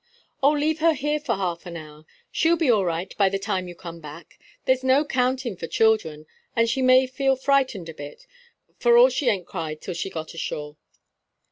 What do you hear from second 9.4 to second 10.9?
cried till she got ashore."